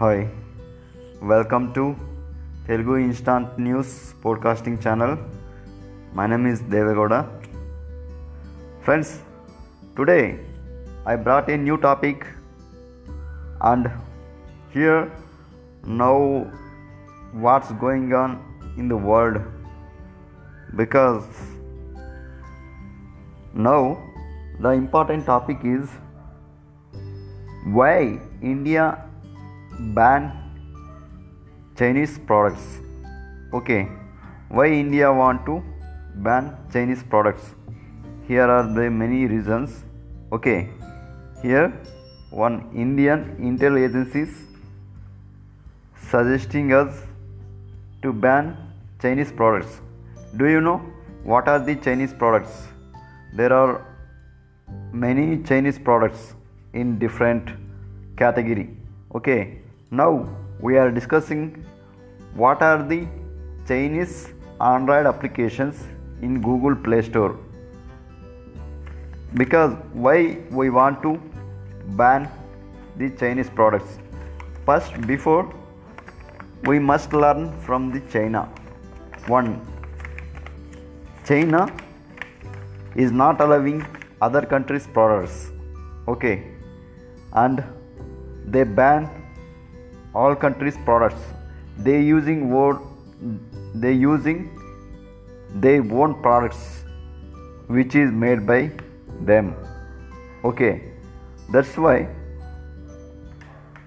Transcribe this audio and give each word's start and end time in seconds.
Hi 0.00 0.28
welcome 1.22 1.74
to 1.74 1.94
Telugu 2.66 2.96
instant 2.96 3.60
news 3.60 4.24
podcasting 4.24 4.82
channel 4.88 5.16
my 6.16 6.26
name 6.26 6.46
is 6.48 6.62
Devegowda 6.62 7.14
friends 8.82 9.14
today 9.98 10.20
I 11.08 11.16
brought 11.16 11.50
a 11.50 11.56
new 11.56 11.76
topic 11.76 12.24
and 13.62 13.88
here 14.74 15.08
now 15.88 16.44
what's 17.34 17.72
going 17.84 18.12
on 18.12 18.36
in 18.78 18.90
the 18.90 18.92
world 18.92 19.40
because 20.76 21.24
now 23.54 23.98
the 24.60 24.70
important 24.70 25.26
topic 25.26 25.58
is 25.62 25.88
why 27.78 28.18
india 28.40 28.84
banned 29.79 30.31
chinese 31.77 32.17
products. 32.25 32.79
Okay. 33.53 33.87
Why 34.49 34.67
india 34.67 35.11
want 35.13 35.45
to 35.45 35.63
ban 36.15 36.55
chinese 36.73 37.03
products? 37.03 37.53
Here 38.27 38.47
are 38.49 38.63
the 38.73 38.89
many 38.89 39.27
reasons. 39.27 39.83
Okay. 40.31 40.69
Here 41.43 41.71
one 42.31 42.55
indian 42.73 43.37
intel 43.39 43.77
agencies 43.79 44.31
suggesting 46.09 46.73
us 46.73 47.03
to 48.01 48.11
ban 48.11 48.57
chinese 49.01 49.31
products. 49.31 49.81
Do 50.37 50.47
you 50.47 50.61
know 50.61 50.81
what 51.23 51.47
are 51.47 51.59
the 51.59 51.75
chinese 51.75 52.13
products? 52.13 52.67
There 53.35 53.53
are 53.53 53.85
many 54.91 55.43
chinese 55.43 55.77
products 55.77 56.33
in 56.73 56.97
different 56.97 57.51
category. 58.17 58.69
Okay 59.13 59.61
now 59.89 60.27
we 60.59 60.77
are 60.77 60.91
discussing 60.91 61.65
what 62.33 62.61
are 62.61 62.83
the 62.83 63.07
chinese 63.67 64.27
android 64.59 65.05
applications 65.05 65.83
in 66.21 66.41
google 66.41 66.75
play 66.75 67.01
store. 67.01 67.37
Because 69.35 69.73
why 69.93 70.39
we 70.51 70.69
want 70.69 71.01
to 71.03 71.21
ban 71.95 72.29
the 72.97 73.09
chinese 73.11 73.49
products? 73.49 73.99
First 74.65 74.99
before 75.07 75.53
we 76.63 76.79
must 76.79 77.13
learn 77.13 77.57
from 77.61 77.91
the 77.91 78.01
china. 78.11 78.49
One 79.27 79.61
china 81.25 81.71
is 82.95 83.11
not 83.11 83.39
allowing 83.39 83.85
other 84.21 84.41
countries 84.45 84.87
products. 84.87 85.51
Okay. 86.09 86.43
And 87.31 87.63
they 88.45 88.63
ban 88.63 89.16
all 90.13 90.35
countries 90.35 90.77
products. 90.85 91.21
They 91.77 92.01
using 92.01 92.49
word 92.49 92.77
they 93.73 93.93
using 93.93 94.49
their 95.53 95.81
own 95.81 96.21
products 96.21 96.83
which 97.67 97.95
is 97.95 98.11
made 98.11 98.45
by 98.45 98.71
them. 99.21 99.55
Okay. 100.43 100.81
That's 101.51 101.77
why 101.77 102.09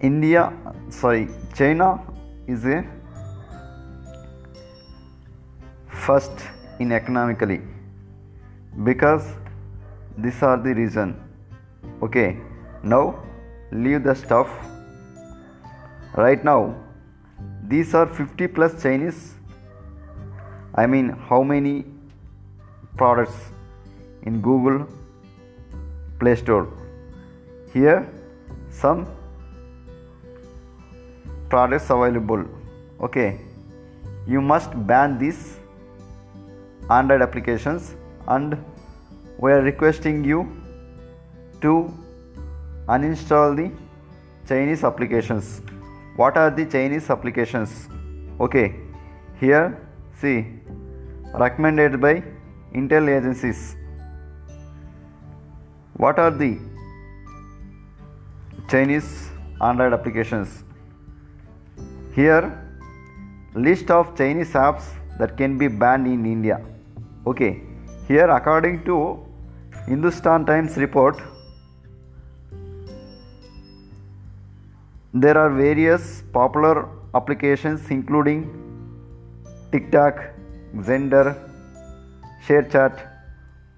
india 0.00 0.52
sorry 0.96 1.28
china 1.58 1.86
is 2.46 2.64
a 2.64 2.76
first 6.06 6.44
in 6.78 6.92
economically 6.92 7.60
because 8.84 9.24
these 10.16 10.42
are 10.42 10.56
the 10.56 10.74
reason. 10.74 11.16
Okay. 12.02 12.36
Now 12.82 13.22
leave 13.70 14.04
the 14.04 14.14
stuff 14.14 14.48
right 16.24 16.44
now 16.48 16.60
these 17.72 17.94
are 17.94 18.06
50 18.06 18.48
plus 18.48 18.82
chinese. 18.82 19.34
I 20.74 20.86
mean 20.86 21.10
how 21.28 21.42
many 21.42 21.84
products 22.96 23.36
in 24.22 24.40
google 24.40 24.86
play 26.18 26.34
store? 26.34 26.66
Here 27.72 28.08
some 28.70 29.06
products 31.48 31.90
available. 31.90 32.44
Okay 33.00 33.40
you 34.26 34.40
must 34.40 34.74
ban 34.86 35.16
these 35.18 35.56
android 36.90 37.22
applications 37.22 37.94
and 38.26 38.56
we 39.38 39.52
are 39.52 39.62
requesting 39.62 40.24
you 40.24 40.40
to 41.62 41.72
uninstall 42.96 43.56
the 43.60 43.70
chinese 44.50 44.84
applications 44.84 45.60
what 46.20 46.36
are 46.36 46.50
the 46.50 46.64
chinese 46.74 47.10
applications? 47.14 47.88
Okay 48.40 48.66
here 49.40 49.66
see 50.20 50.36
recommended 51.42 52.00
by 52.00 52.14
intel 52.74 53.10
agencies. 53.16 53.76
What 55.96 56.18
are 56.18 56.32
the 56.32 56.58
chinese 58.68 59.30
android 59.60 59.92
applications? 59.92 60.64
Here 62.16 62.44
list 63.54 63.92
of 63.92 64.16
chinese 64.16 64.54
apps 64.66 64.90
that 65.20 65.36
can 65.36 65.56
be 65.56 65.68
banned 65.68 66.08
in 66.08 66.26
india. 66.26 66.60
Okay 67.26 67.62
here 68.08 68.28
according 68.40 68.84
to 68.90 68.98
hindustan 69.86 70.44
times 70.46 70.76
report 70.76 71.22
there 75.14 75.38
are 75.38 75.50
various 75.50 76.22
popular 76.32 76.88
applications 77.14 77.90
including 77.90 78.42
tiktok 79.72 80.20
xender 80.88 81.24
sharechat 82.46 83.00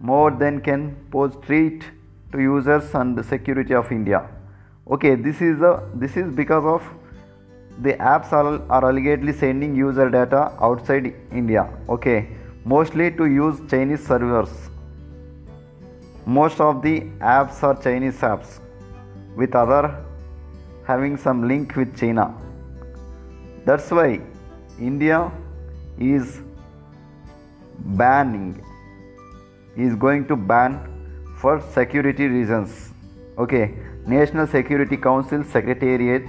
more 0.00 0.30
than 0.30 0.60
can 0.60 0.96
pose 1.10 1.36
threat 1.46 1.86
to 2.32 2.40
users 2.40 2.94
and 2.94 3.16
the 3.16 3.22
security 3.22 3.74
of 3.74 3.92
india 3.92 4.20
okay 4.88 5.14
this 5.14 5.40
is 5.40 5.60
a 5.60 5.72
this 5.94 6.16
is 6.16 6.34
because 6.34 6.64
of 6.64 6.82
the 7.78 7.94
apps 7.94 8.32
are, 8.32 8.60
are 8.68 8.90
allegedly 8.90 9.32
sending 9.32 9.74
user 9.74 10.10
data 10.10 10.52
outside 10.60 11.14
india 11.30 11.68
okay 11.88 12.18
mostly 12.64 13.10
to 13.10 13.26
use 13.26 13.60
Chinese 13.70 14.06
servers. 14.06 14.50
Most 16.26 16.60
of 16.60 16.82
the 16.82 17.00
apps 17.20 17.62
are 17.62 17.80
Chinese 17.82 18.18
apps, 18.18 18.60
with 19.36 19.54
other 19.54 20.04
having 20.90 21.16
some 21.16 21.46
link 21.46 21.76
with 21.76 21.96
China. 22.02 22.26
That's 23.64 23.90
why 23.90 24.20
India 24.90 25.18
is 25.98 26.40
banning, 28.02 28.62
is 29.76 29.94
going 29.94 30.26
to 30.28 30.36
ban 30.36 30.78
for 31.40 31.60
security 31.72 32.26
reasons. 32.26 32.92
Okay, 33.38 33.74
National 34.06 34.46
Security 34.46 34.96
Council 34.96 35.44
Secretariat 35.44 36.24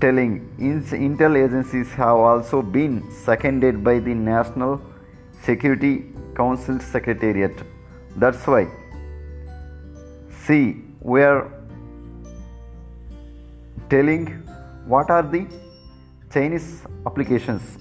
telling 0.00 0.32
intel 0.58 1.36
agencies 1.42 1.92
have 1.92 2.16
also 2.30 2.60
been 2.60 3.02
seconded 3.10 3.82
by 3.82 3.98
the 3.98 4.14
national 4.14 4.80
security 5.42 5.92
council 6.40 6.78
secretariat 6.78 7.62
that's 8.24 8.46
why 8.46 8.62
see 10.46 10.64
we 11.00 11.22
are 11.22 11.40
telling 13.94 14.24
what 14.94 15.10
are 15.16 15.22
the 15.34 15.42
chinese 16.32 16.70
applications 17.06 17.78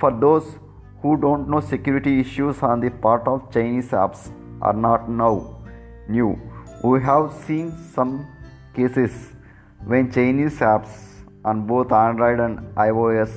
for 0.00 0.10
those 0.26 0.58
who 1.02 1.16
don't 1.26 1.48
know 1.48 1.60
security 1.60 2.18
issues 2.20 2.62
on 2.62 2.80
the 2.80 2.90
part 3.06 3.26
of 3.26 3.40
chinese 3.52 3.90
apps 4.02 4.30
are 4.60 4.78
not 4.88 5.08
now 5.22 5.34
new 6.08 6.30
we 6.82 7.00
have 7.10 7.32
seen 7.46 7.72
some 7.94 8.12
cases 8.76 9.32
when 9.92 10.12
chinese 10.18 10.58
apps 10.74 11.12
on 11.44 11.66
both 11.66 11.92
Android 11.92 12.40
and 12.40 12.58
iOS 12.76 13.32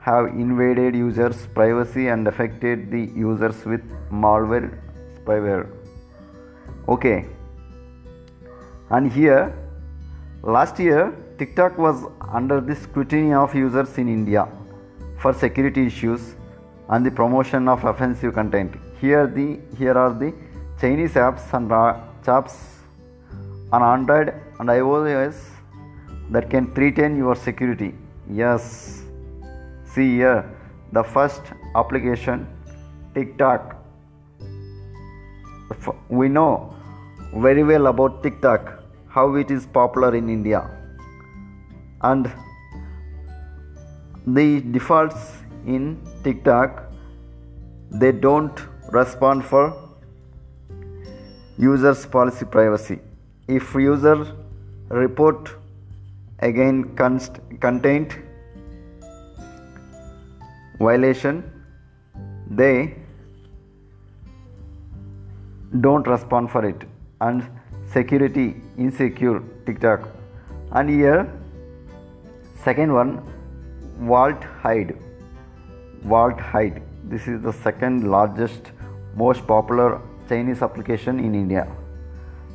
have 0.00 0.26
invaded 0.26 0.94
users' 0.94 1.46
privacy 1.54 2.08
and 2.08 2.28
affected 2.28 2.90
the 2.90 3.00
users 3.28 3.64
with 3.64 3.82
malware 4.10 4.68
spyware. 5.16 5.66
Okay, 6.88 7.26
and 8.90 9.12
here 9.12 9.54
last 10.42 10.78
year 10.78 11.16
TikTok 11.38 11.78
was 11.78 12.04
under 12.32 12.60
the 12.60 12.74
scrutiny 12.74 13.32
of 13.32 13.54
users 13.54 13.98
in 13.98 14.08
India 14.08 14.48
for 15.18 15.32
security 15.32 15.86
issues 15.86 16.36
and 16.90 17.04
the 17.04 17.10
promotion 17.10 17.68
of 17.68 17.84
offensive 17.84 18.34
content. 18.34 18.76
Here 19.00 19.26
the 19.26 19.60
here 19.76 19.98
are 19.98 20.12
the 20.12 20.32
Chinese 20.80 21.14
apps 21.14 21.52
and 21.52 21.68
apps 21.70 22.54
on 23.72 23.82
Android 23.82 24.32
and 24.60 24.68
iOS 24.68 25.36
that 26.30 26.48
can 26.50 26.72
threaten 26.74 27.16
your 27.16 27.34
security. 27.34 27.94
Yes, 28.30 29.02
see 29.84 30.16
here 30.16 30.44
the 30.92 31.02
first 31.02 31.42
application 31.74 32.46
TikTok. 33.14 33.74
We 36.08 36.28
know 36.28 36.74
very 37.34 37.62
well 37.62 37.88
about 37.88 38.22
TikTok, 38.22 38.77
how 39.08 39.34
it 39.34 39.50
is 39.50 39.66
popular 39.66 40.14
in 40.14 40.28
India. 40.28 40.62
and 42.02 42.30
the 44.26 44.60
defaults 44.74 45.22
in 45.66 45.86
TikTok 46.24 46.82
they 48.02 48.12
don't 48.12 48.60
respond 48.92 49.44
for 49.44 49.62
users 51.56 52.04
policy 52.06 52.44
privacy 52.44 52.98
if 53.48 53.74
user 53.74 54.16
report 54.88 55.50
again 56.50 56.84
const- 57.00 57.40
content 57.60 58.16
violation 60.78 61.42
they 62.50 62.94
don't 65.80 66.06
respond 66.06 66.50
for 66.50 66.64
it 66.64 66.84
and 67.20 67.42
security 67.92 68.60
insecure 68.76 69.42
tiktok. 69.66 70.08
And 70.72 70.90
here 70.90 71.32
second 72.64 72.92
one 72.92 73.22
vault 74.00 74.42
hide 74.62 74.96
vault 76.02 76.38
hide 76.38 76.82
this 77.04 77.26
is 77.26 77.40
the 77.42 77.52
second 77.52 78.10
largest 78.10 78.70
most 79.16 79.46
popular 79.46 80.00
chinese 80.28 80.62
application 80.62 81.18
in 81.18 81.34
india. 81.34 81.66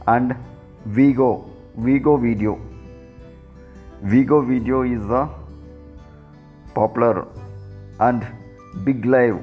And 0.08 0.36
vigo 0.86 1.50
vigo 1.76 2.18
video. 2.18 2.60
Vigo 4.04 4.42
video 4.42 4.82
is 4.84 5.02
the 5.08 5.28
popular 6.76 7.28
and 8.00 8.28
bigo 8.86 9.06
live. 9.06 9.40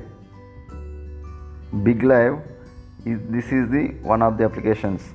Bigo 1.73 2.05
live 2.05 2.39
is 3.07 3.19
this 3.31 3.47
is 3.47 3.69
the 3.71 3.89
one 4.03 4.23
of 4.23 4.37
the 4.39 4.45
applications 4.45 5.15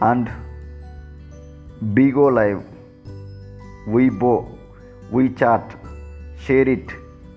and 0.00 0.30
bigo 1.94 2.32
live. 2.32 2.62
Weibo 3.86 4.48
wechat 5.12 5.76
share 6.38 6.68
it. 6.68 6.88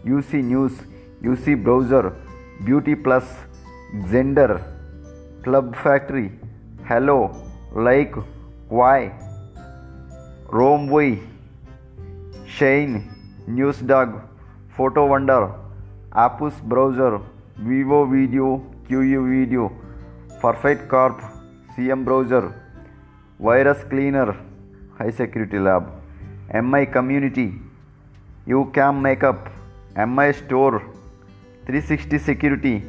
Uc 0.05 0.33
news 0.33 0.73
uc 1.21 1.63
browser 1.63 2.15
beauty 2.65 2.95
plus 2.95 3.25
xender 4.11 4.63
club 5.43 5.75
factory. 5.75 6.31
Helo 6.89 7.35
like 7.73 8.15
why? 8.69 9.11
ROMWE 10.49 11.19
SHEIN 12.45 13.03
newsdog 13.47 14.21
photo 14.75 15.05
wonder 15.05 15.53
Apus 16.13 16.53
browser, 16.63 17.19
VivaVideo, 17.61 18.63
QU 18.87 19.27
Video, 19.29 19.71
Perfect 20.41 20.87
Corp, 20.87 21.21
CM 21.77 22.03
browser, 22.03 22.55
Virus 23.39 23.83
Cleaner, 23.83 24.35
High 24.97 25.11
Security 25.11 25.59
Lab, 25.59 25.91
MI 26.51 26.87
Community, 26.87 27.53
YouCam 28.47 28.99
Makeup, 28.99 29.51
MI 29.95 30.33
Store, 30.33 30.81
360 31.67 32.17
Security, 32.17 32.83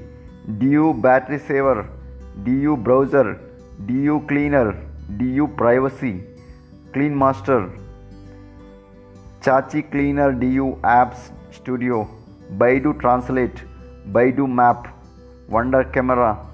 DU 0.59 0.95
Battery 0.95 1.39
Saver, 1.39 1.87
DU 2.45 2.79
Browser, 2.79 3.39
DU 3.85 4.25
Cleaner, 4.27 4.73
DU 5.19 5.49
Privacy, 5.49 6.25
Clean 6.95 7.15
Master, 7.15 7.71
Chachi 9.43 9.83
Cleaner 9.91 10.33
DU 10.33 10.79
Apps 10.83 11.31
Studio. 11.51 12.09
Baidu 12.57 12.99
Translate, 12.99 13.63
Baidu 14.11 14.49
Map, 14.49 14.89
Wonder 15.51 15.85
Camera, 15.85 16.47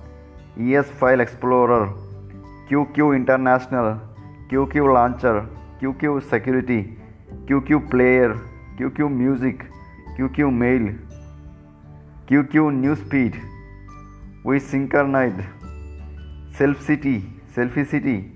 ES 0.59 0.91
File 0.91 1.21
Explorer, 1.21 1.95
QQ 2.69 3.17
International, 3.17 4.01
QQ 4.49 4.93
Launcher, 4.95 5.49
QQ 5.81 6.29
Security, 6.31 6.97
QQ 7.47 7.91
Player, 7.91 8.41
QQ 8.79 9.11
Music, 9.11 9.65
QQ 10.17 10.53
Mail, 10.53 10.95
QQ 12.29 12.73
Newsfeed, 12.83 13.41
We 14.45 14.61
Synchronized, 14.61 15.45
Self 16.57 16.81
City, 16.83 17.25
Selfie 17.55 17.87
City, 17.87 18.33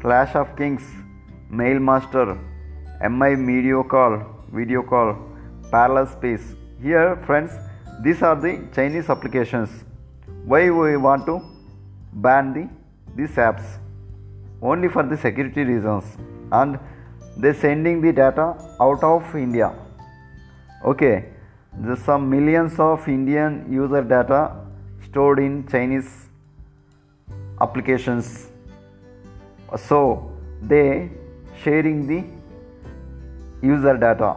Clash 0.00 0.34
of 0.34 0.56
Kings, 0.56 0.82
Mailmaster, 1.50 2.38
MI 3.08 3.34
Video 3.34 3.82
Call, 3.82 4.22
Video 4.52 4.82
Call, 4.82 5.16
Parallel 5.70 6.06
Space, 6.06 6.54
here 6.80 7.16
friends 7.26 7.52
these 8.00 8.22
are 8.22 8.36
the 8.36 8.52
chinese 8.74 9.10
applications. 9.10 9.70
Why 10.44 10.70
we 10.70 10.96
want 10.96 11.26
to 11.26 11.42
ban 12.12 12.52
the 12.52 12.68
these 13.18 13.36
apps 13.48 13.66
only 14.70 14.88
for 14.94 15.02
the 15.10 15.16
security 15.24 15.64
reasons 15.70 16.16
and 16.60 16.78
they 17.42 17.52
sending 17.64 18.00
the 18.04 18.12
data 18.12 18.46
out 18.86 19.02
of 19.10 19.34
india. 19.34 19.68
Okay 20.84 21.16
there's 21.84 22.02
some 22.10 22.28
millions 22.30 22.78
of 22.78 23.06
indian 23.08 23.56
user 23.80 24.02
data 24.14 24.40
stored 25.06 25.38
in 25.38 25.66
chinese 25.72 26.10
applications. 27.60 28.48
So 29.76 30.32
they 30.62 31.10
sharing 31.62 32.06
the 32.10 32.20
user 33.62 33.96
data 33.96 34.36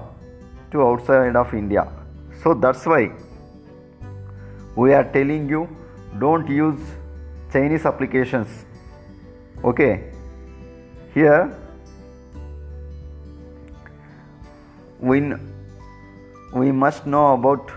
to 0.72 0.82
outside 0.88 1.36
of 1.36 1.54
india. 1.54 1.88
So 2.44 2.54
that's 2.54 2.86
why 2.86 3.12
we 4.76 4.94
are 4.94 5.04
telling 5.04 5.48
you 5.50 5.62
don't 6.20 6.48
use 6.48 6.80
Chinese 7.54 7.86
applications. 7.86 8.66
Okay, 9.64 10.12
here 11.14 11.56
we, 15.00 15.34
we 16.52 16.72
must 16.72 17.06
know 17.06 17.34
about 17.34 17.70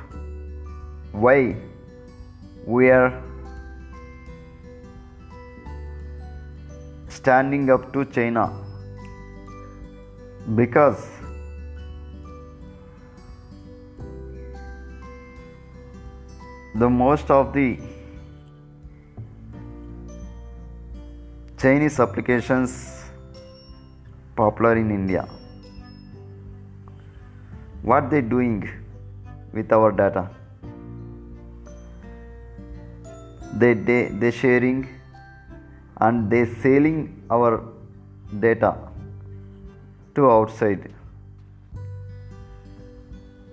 why 1.13 1.55
we 2.65 2.89
are 2.89 3.23
standing 7.11 7.69
up 7.69 7.93
to 7.93 8.07
China. 8.07 8.51
Because 10.55 11.07
the 16.77 16.89
most 16.89 17.31
of 17.31 17.53
the 17.53 17.79
Chinese 21.65 21.99
applications 22.05 22.73
popular 24.37 24.73
in 24.77 24.91
India. 24.91 25.23
What 27.91 28.11
they 28.11 28.21
doing 28.21 28.57
with 29.55 29.73
our 29.77 29.91
data? 30.01 30.25
They 33.63 33.73
they 33.89 34.01
they 34.25 34.31
sharing 34.41 34.83
and 36.09 36.29
they 36.35 36.43
selling 36.67 37.01
our 37.31 37.53
data 38.45 38.77
to 40.17 40.31
outside. 40.37 40.87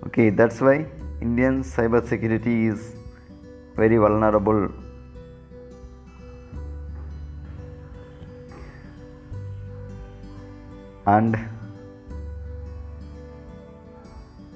Okay, 0.08 0.28
that's 0.42 0.60
why 0.60 0.76
Indian 1.30 1.62
cyber 1.74 2.06
security 2.14 2.56
is 2.74 2.94
very 3.82 3.96
vulnerable 4.06 4.62
and 11.06 11.36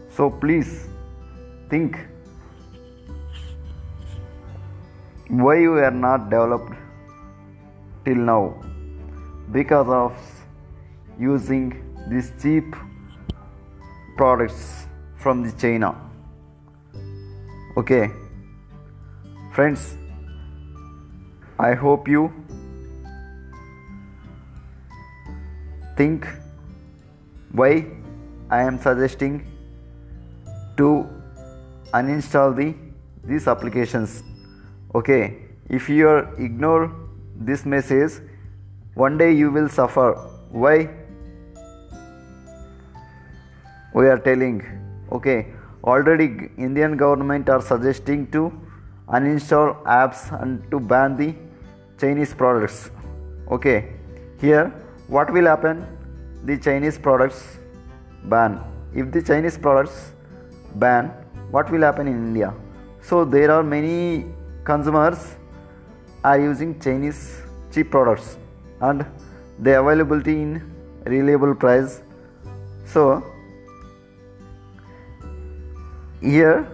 so 0.09 0.31
please 0.31 0.89
think 1.69 1.99
why 5.29 5.59
you 5.59 5.75
are 5.75 5.91
not 5.91 6.31
developed 6.31 6.73
till 8.05 8.17
now 8.17 8.55
because 9.51 9.89
of 9.89 10.13
using 11.19 11.65
these 12.09 12.33
cheap 12.41 12.77
products 14.17 14.87
from 15.17 15.43
the 15.43 15.53
china. 15.53 15.95
Okay? 17.77 18.11
Friends, 19.53 19.97
I 21.59 21.75
hope 21.75 22.07
you 22.07 22.33
think 25.97 26.27
why 27.53 27.87
I 28.51 28.61
am 28.63 28.79
suggesting 28.79 29.35
to 30.77 31.09
uninstall 31.95 32.55
the 32.55 32.75
these 33.25 33.49
applications. 33.49 34.23
Okay, 34.95 35.39
if 35.69 35.89
you 35.89 36.09
ignore 36.39 36.93
this 37.35 37.65
message, 37.65 38.13
one 38.95 39.19
day 39.19 39.33
you 39.33 39.51
will 39.51 39.69
suffer. 39.69 40.13
Why? 40.51 40.91
We 43.95 44.07
are 44.09 44.19
telling. 44.19 44.63
Okay, 45.11 45.47
already 45.83 46.51
Indian 46.57 46.97
government 46.97 47.49
are 47.49 47.63
suggesting 47.63 48.31
to 48.33 48.53
uninstall 49.09 49.83
apps 49.85 50.31
and 50.41 50.71
to 50.71 50.79
ban 50.79 51.17
the 51.17 51.35
Chinese 51.99 52.35
products. 52.35 52.91
Okay, 53.51 53.93
here 54.41 54.73
what 55.09 55.33
will 55.33 55.47
happen? 55.47 55.87
The 56.45 56.59
Chinese 56.59 56.99
products 56.99 57.59
ban. 58.25 58.61
If 58.95 59.11
the 59.13 59.23
Chinese 59.23 59.59
products 59.59 60.13
ban, 60.75 61.13
what 61.51 61.71
will 61.71 61.83
happen 61.83 62.07
in 62.09 62.15
India? 62.15 62.53
So 63.03 63.25
there 63.25 63.51
are 63.51 63.63
many 63.63 64.27
consumers 64.65 65.37
are 66.25 66.41
using 66.41 66.81
Chinese 66.81 67.43
cheap 67.73 67.91
products 67.91 68.37
and 68.81 69.07
the 69.61 69.79
availability 69.79 70.33
in 70.33 70.63
reliable 71.05 71.55
price. 71.55 72.03
So 72.85 73.23
here 76.21 76.67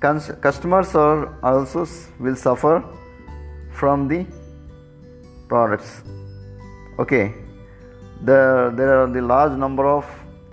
customers 0.00 0.94
are 0.94 1.34
also 1.42 1.86
will 2.20 2.36
suffer 2.36 2.84
from 3.72 4.06
the 4.06 4.24
products 5.48 6.02
okay 6.98 7.34
there, 8.22 8.70
there 8.70 9.00
are 9.00 9.06
the 9.06 9.22
large 9.22 9.52
number 9.52 9.86
of 9.86 10.04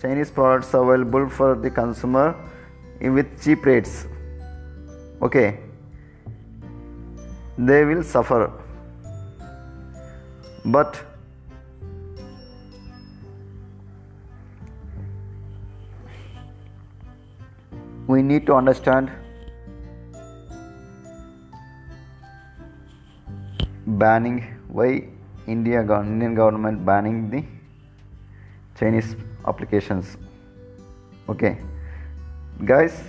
chinese 0.02 0.30
products 0.30 0.74
available 0.74 1.28
for 1.30 1.56
the 1.56 1.70
consumer 1.70 2.36
with 3.02 3.28
cheap 3.44 3.66
rates. 3.66 4.08
Okay. 5.22 5.60
They 7.58 7.86
will 7.86 8.04
suffer. 8.04 8.52
But 10.66 11.02
we 18.08 18.22
need 18.22 18.46
to 18.48 18.54
understand 18.54 19.12
banning 23.88 24.44
why 24.68 25.08
India 25.48 25.82
Indian 25.82 26.36
government 26.36 26.86
banning 26.86 27.30
the 27.30 27.44
Chinese 28.80 29.16
applications. 29.48 30.18
Okay, 31.30 31.58
guys, 32.66 33.04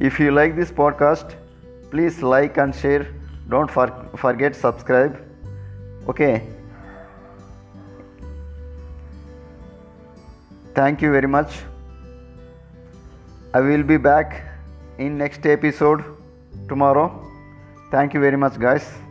if 0.00 0.18
you 0.20 0.30
like 0.30 0.56
this 0.56 0.70
podcast, 0.70 1.34
please 1.90 2.22
like 2.22 2.58
and 2.58 2.74
share. 2.74 3.06
Don't 3.48 3.70
for- 3.70 4.08
forget 4.16 4.56
subscribe. 4.56 5.16
Okay. 6.08 6.42
Thank 10.74 11.00
you 11.00 11.10
very 11.10 11.26
much. 11.26 11.62
I 13.54 13.60
will 13.60 13.82
be 13.82 13.96
back 13.96 14.42
in 14.98 15.16
next 15.16 15.46
episode 15.46 16.04
tomorrow. 16.68 17.06
Thank 17.90 18.12
you 18.12 18.20
very 18.20 18.36
much, 18.36 18.58
guys. 18.58 19.05